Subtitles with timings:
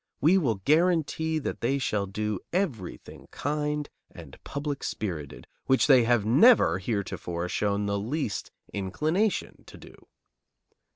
[0.19, 6.25] We will guarantee that they shall do everything kind and public spirited, which they have
[6.25, 10.07] never heretofore shown the least inclination to do."